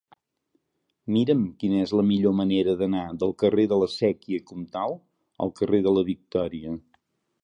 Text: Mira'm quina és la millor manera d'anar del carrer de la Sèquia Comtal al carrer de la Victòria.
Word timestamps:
Mira'm 1.15 1.41
quina 1.63 1.81
és 1.87 1.91
la 1.99 2.05
millor 2.07 2.33
manera 2.39 2.73
d'anar 2.79 3.03
del 3.25 3.33
carrer 3.43 3.65
de 3.73 3.79
la 3.83 3.89
Sèquia 3.97 4.45
Comtal 4.53 4.97
al 5.47 5.53
carrer 5.61 5.83
de 5.89 5.95
la 5.99 6.05
Victòria. 6.09 6.75